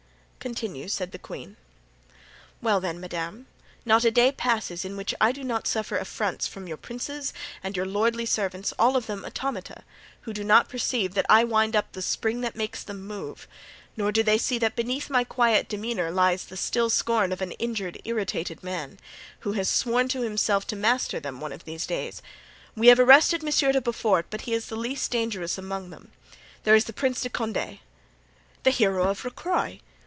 [0.41, 1.55] "Continue," said the queen.
[2.63, 3.45] "Well, then, madame,
[3.85, 7.31] not a day passes in which I do not suffer affronts from your princes
[7.63, 9.83] and your lordly servants, all of them automata
[10.21, 13.47] who do not perceive that I wind up the spring that makes them move,
[13.95, 17.51] nor do they see that beneath my quiet demeanor lies the still scorn of an
[17.59, 18.97] injured, irritated man,
[19.41, 22.23] who has sworn to himself to master them one of these days.
[22.75, 26.11] We have arrested Monsieur de Beaufort, but he is the least dangerous among them.
[26.63, 27.81] There is the Prince de Condé——"
[28.63, 29.81] "The hero of Rocroy.